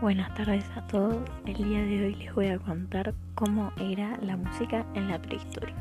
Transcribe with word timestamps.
Buenas 0.00 0.32
tardes 0.34 0.64
a 0.76 0.86
todos. 0.86 1.16
El 1.44 1.56
día 1.56 1.82
de 1.82 2.04
hoy 2.04 2.14
les 2.14 2.32
voy 2.32 2.46
a 2.46 2.60
contar 2.60 3.12
cómo 3.34 3.72
era 3.80 4.16
la 4.22 4.36
música 4.36 4.86
en 4.94 5.08
la 5.08 5.20
prehistoria. 5.20 5.74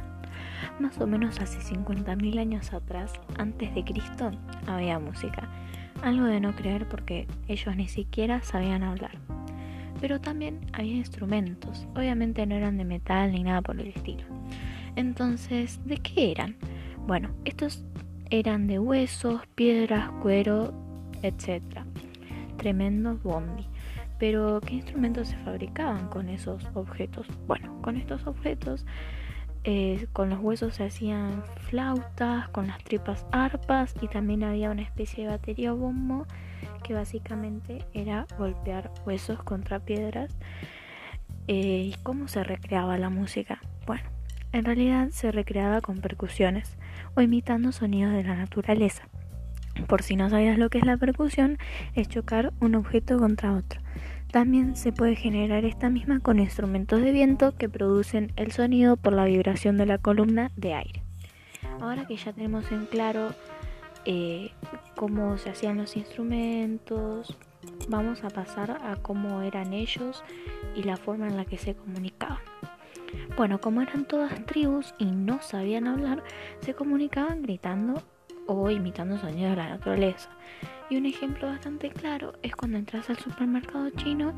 Más 0.80 1.00
o 1.00 1.06
menos 1.06 1.40
hace 1.40 1.60
50.000 1.60 2.40
años 2.40 2.74
atrás, 2.74 3.14
antes 3.38 3.76
de 3.76 3.84
Cristo, 3.84 4.32
había 4.66 4.98
música. 4.98 5.48
Algo 6.02 6.26
de 6.26 6.40
no 6.40 6.56
creer 6.56 6.90
porque 6.90 7.28
ellos 7.48 7.76
ni 7.76 7.88
siquiera 7.88 8.42
sabían 8.42 8.82
hablar. 8.82 9.12
Pero 10.02 10.20
también 10.20 10.60
había 10.74 10.96
instrumentos. 10.96 11.88
Obviamente 11.96 12.48
no 12.48 12.56
eran 12.56 12.78
de 12.78 12.86
metal 12.86 13.32
ni 13.32 13.44
nada 13.44 13.62
por 13.62 13.80
el 13.80 13.90
estilo. 13.90 14.24
Entonces, 14.96 15.80
¿de 15.86 15.98
qué 15.98 16.32
eran? 16.32 16.56
Bueno, 17.06 17.30
estos 17.46 17.86
eran 18.32 18.66
de 18.66 18.80
huesos, 18.80 19.46
piedras, 19.54 20.10
cuero, 20.24 20.74
etc. 21.22 21.62
Tremendo 22.58 23.20
bondi. 23.24 23.68
Pero, 24.20 24.60
¿qué 24.62 24.76
instrumentos 24.76 25.30
se 25.30 25.38
fabricaban 25.38 26.08
con 26.10 26.30
esos 26.30 26.68
objetos? 26.74 27.28
Bueno, 27.46 27.82
con 27.82 27.98
estos 27.98 28.26
objetos, 28.26 28.86
eh, 29.64 30.08
con 30.14 30.30
los 30.30 30.40
huesos 30.40 30.76
se 30.76 30.86
hacían 30.86 31.44
flautas, 31.70 32.48
con 32.50 32.68
las 32.68 32.84
tripas 32.84 33.26
arpas 33.32 33.94
y 34.02 34.08
también 34.08 34.44
había 34.44 34.72
una 34.72 34.82
especie 34.82 35.26
de 35.26 35.32
batería 35.32 35.74
bombo 35.74 36.26
que 36.84 36.94
básicamente 36.94 37.86
era 37.94 38.26
golpear 38.38 38.92
huesos 39.06 39.44
contra 39.44 39.80
piedras. 39.80 40.38
Eh, 41.48 41.92
¿Y 41.92 41.96
cómo 42.04 42.28
se 42.28 42.44
recreaba 42.44 42.98
la 42.98 43.10
música? 43.10 43.60
Bueno, 43.86 44.10
en 44.54 44.66
realidad 44.66 45.10
se 45.12 45.32
recreaba 45.32 45.82
con 45.82 46.00
percusiones 46.00 46.78
o 47.16 47.22
imitando 47.22 47.72
sonidos 47.72 48.14
de 48.14 48.24
la 48.24 48.36
naturaleza. 48.36 49.08
Por 49.88 50.02
si 50.02 50.16
no 50.16 50.30
sabías 50.30 50.58
lo 50.58 50.70
que 50.70 50.80
es 50.80 50.86
la 50.86 50.98
percusión, 50.98 51.58
es 51.94 52.10
chocar 52.10 52.54
un 52.60 52.76
objeto 52.76 53.18
contra 53.18 53.54
otro. 53.54 53.82
También 54.32 54.76
se 54.76 54.92
puede 54.92 55.16
generar 55.16 55.64
esta 55.64 55.90
misma 55.90 56.20
con 56.20 56.40
instrumentos 56.40 57.02
de 57.02 57.12
viento 57.12 57.56
que 57.56 57.70
producen 57.70 58.34
el 58.36 58.52
sonido 58.52 58.98
por 58.98 59.14
la 59.14 59.26
vibración 59.26 59.78
de 59.78 59.86
la 59.86 59.98
columna 59.98 60.52
de 60.56 60.74
aire. 60.74 61.04
Ahora 61.80 62.06
que 62.06 62.18
ya 62.18 62.34
tenemos 62.34 62.72
en 62.72 62.86
claro 62.88 63.34
eh, 64.06 64.52
cómo 64.96 65.38
se 65.38 65.50
hacían 65.50 65.78
los 65.78 65.96
instrumentos, 65.96 67.38
vamos 67.88 68.24
a 68.24 68.30
pasar 68.30 68.72
a 68.72 68.96
cómo 68.98 69.42
eran 69.42 69.74
ellos 69.74 70.24
y 70.76 70.84
la 70.84 70.98
forma 70.98 71.28
en 71.28 71.38
la 71.38 71.46
que 71.46 71.58
se 71.58 71.76
comunicaban. 71.76 72.40
Bueno, 73.38 73.62
como 73.62 73.82
eran 73.82 74.06
todas 74.06 74.46
tribus 74.46 74.94
y 74.98 75.06
no 75.06 75.42
sabían 75.42 75.88
hablar, 75.88 76.24
se 76.62 76.74
comunicaban 76.74 77.42
gritando 77.44 78.04
o 78.48 78.70
imitando 78.70 79.18
sonidos 79.18 79.52
de 79.52 79.58
la 79.58 79.70
naturaleza. 79.70 80.30
Y 80.90 80.98
un 80.98 81.06
ejemplo 81.06 81.48
bastante 81.48 81.90
claro 81.90 82.34
es 82.44 82.56
cuando 82.56 82.78
entras 82.78 83.10
al 83.10 83.18
supermercado 83.18 83.90
chino 83.92 84.34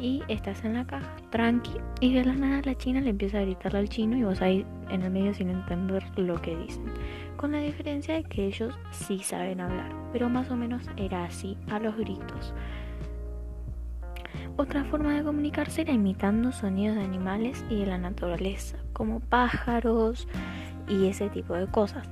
y 0.00 0.22
estás 0.28 0.64
en 0.64 0.74
la 0.74 0.86
caja, 0.86 1.14
tranqui, 1.30 1.74
y 2.00 2.14
de 2.14 2.24
la 2.24 2.32
nada 2.32 2.62
la 2.64 2.74
china 2.74 3.00
le 3.00 3.10
empieza 3.10 3.38
a 3.38 3.42
gritarle 3.42 3.80
al 3.80 3.88
chino 3.88 4.16
y 4.16 4.24
vos 4.24 4.40
ahí 4.40 4.64
en 4.88 5.02
el 5.02 5.10
medio 5.10 5.34
sin 5.34 5.50
entender 5.50 6.02
lo 6.16 6.40
que 6.40 6.56
dicen. 6.56 6.84
Con 7.36 7.52
la 7.52 7.58
diferencia 7.58 8.14
de 8.14 8.24
que 8.24 8.46
ellos 8.46 8.74
sí 8.90 9.18
saben 9.18 9.60
hablar, 9.60 9.92
pero 10.12 10.28
más 10.28 10.50
o 10.50 10.56
menos 10.56 10.82
era 10.96 11.24
así, 11.24 11.58
a 11.70 11.78
los 11.78 11.96
gritos. 11.96 12.54
Otra 14.56 14.84
forma 14.84 15.14
de 15.14 15.24
comunicarse 15.24 15.82
era 15.82 15.92
imitando 15.92 16.52
sonidos 16.52 16.96
de 16.96 17.04
animales 17.04 17.64
y 17.68 17.80
de 17.80 17.86
la 17.86 17.98
naturaleza, 17.98 18.78
como 18.92 19.20
pájaros 19.20 20.26
y 20.88 21.06
ese 21.06 21.28
tipo 21.30 21.54
de 21.54 21.66
cosas. 21.66 22.08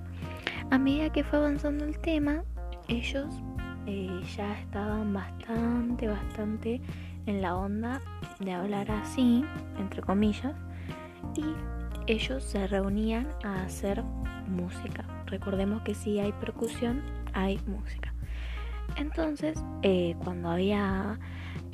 A 0.71 0.79
medida 0.79 1.11
que 1.11 1.25
fue 1.25 1.41
avanzando 1.41 1.85
el 1.85 1.99
tema, 1.99 2.45
ellos 2.87 3.43
eh, 3.87 4.21
ya 4.37 4.57
estaban 4.61 5.13
bastante, 5.13 6.07
bastante 6.07 6.81
en 7.27 7.43
la 7.43 7.57
onda 7.57 8.01
de 8.39 8.53
hablar 8.53 8.89
así, 8.89 9.45
entre 9.79 10.01
comillas, 10.01 10.55
y 11.35 11.45
ellos 12.07 12.45
se 12.45 12.69
reunían 12.69 13.27
a 13.43 13.65
hacer 13.65 14.05
música. 14.47 15.05
Recordemos 15.27 15.83
que 15.83 15.95
si 15.95 16.21
hay 16.21 16.31
percusión, 16.33 17.03
hay 17.33 17.59
música. 17.67 18.15
Entonces, 18.95 19.61
eh, 19.83 20.15
cuando 20.23 20.51
había 20.51 21.19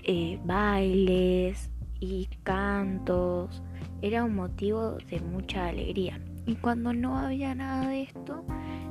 eh, 0.04 0.40
bailes 0.44 1.70
y 2.00 2.30
cantos, 2.44 3.62
era 4.00 4.24
un 4.24 4.34
motivo 4.34 4.92
de 5.10 5.20
mucha 5.20 5.66
alegría. 5.66 6.18
Y 6.46 6.54
cuando 6.54 6.92
no 6.92 7.18
había 7.18 7.54
nada 7.54 7.88
de 7.88 8.02
esto, 8.02 8.44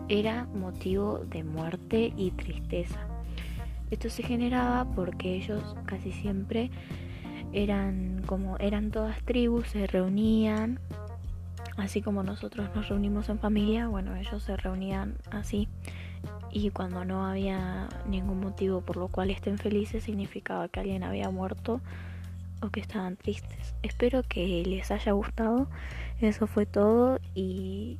era 0.10 0.46
motivo 0.46 1.20
de 1.20 1.44
muerte 1.44 2.14
y 2.16 2.32
tristeza. 2.32 3.00
Esto 3.92 4.10
se 4.10 4.24
generaba 4.24 4.86
porque 4.96 5.36
ellos 5.36 5.76
casi 5.86 6.12
siempre 6.12 6.72
eran 7.54 8.24
como 8.26 8.58
eran 8.58 8.92
todas 8.92 9.22
tribus, 9.24 9.68
se 9.70 9.88
reunían, 9.88 10.80
así 11.78 12.02
como 12.02 12.24
nosotros 12.24 12.70
nos 12.76 12.90
reunimos 12.90 13.30
en 13.30 13.40
familia, 13.40 13.88
bueno, 13.88 14.16
ellos 14.16 14.44
se 14.44 14.58
reunían 14.58 15.18
así 15.32 15.68
y 16.52 16.70
cuando 16.72 17.06
no 17.06 17.26
había 17.26 17.90
ningún 18.08 18.40
motivo 18.40 18.82
por 18.82 18.98
lo 18.98 19.08
cual 19.08 19.30
estén 19.30 19.58
felices 19.58 20.04
significaba 20.04 20.68
que 20.68 20.80
alguien 20.80 21.04
había 21.04 21.30
muerto 21.30 21.82
o 22.62 22.70
que 22.70 22.80
estaban 22.80 23.18
tristes. 23.18 23.76
Espero 23.84 24.24
que 24.24 24.64
les 24.66 24.90
haya 24.92 25.12
gustado. 25.12 25.68
Eso 26.22 26.48
fue 26.48 26.66
todo 26.66 27.20
y 27.34 28.00